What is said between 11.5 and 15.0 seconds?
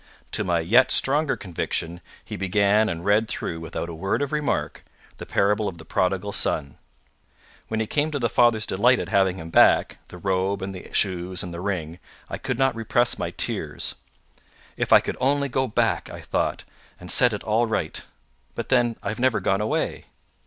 the ring, I could not repress my tears. "If